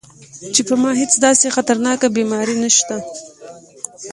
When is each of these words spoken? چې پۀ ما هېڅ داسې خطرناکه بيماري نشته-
چې 0.53 0.61
پۀ 0.67 0.75
ما 0.81 0.91
هېڅ 1.01 1.11
داسې 1.25 1.45
خطرناکه 1.55 2.07
بيماري 2.17 2.55
نشته- 2.63 2.95